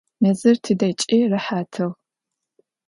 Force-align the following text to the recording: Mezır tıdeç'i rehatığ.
Mezır 0.21 0.55
tıdeç'i 0.63 1.19
rehatığ. 1.31 1.87